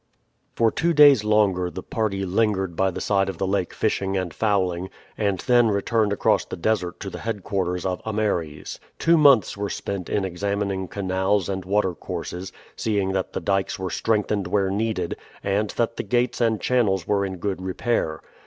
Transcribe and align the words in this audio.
For 0.55 0.71
two 0.71 0.93
days 0.93 1.23
longer 1.23 1.69
the 1.69 1.83
party 1.83 2.25
lingered 2.25 2.75
by 2.75 2.89
the 2.89 2.99
side 2.99 3.29
of 3.29 3.37
the 3.37 3.45
lake 3.45 3.71
fishing 3.71 4.17
and 4.17 4.33
fowling, 4.33 4.89
and 5.15 5.37
then 5.41 5.67
returned 5.67 6.11
across 6.11 6.43
the 6.43 6.55
desert 6.57 6.99
to 7.01 7.11
the 7.11 7.19
headquarters 7.19 7.85
of 7.85 8.01
Ameres. 8.03 8.79
Two 8.97 9.15
months 9.15 9.55
were 9.55 9.69
spent 9.69 10.09
in 10.09 10.25
examining 10.25 10.87
canals 10.87 11.47
and 11.49 11.65
water 11.65 11.93
courses, 11.93 12.51
seeing 12.75 13.11
that 13.11 13.33
the 13.33 13.39
dykes 13.41 13.77
were 13.77 13.91
strengthened 13.91 14.47
where 14.47 14.71
needed, 14.71 15.17
and 15.43 15.69
that 15.77 15.97
the 15.97 16.03
gates 16.03 16.41
and 16.41 16.59
channels 16.59 17.05
were 17.07 17.23
in 17.23 17.37
good 17.37 17.61
repair. 17.61 18.21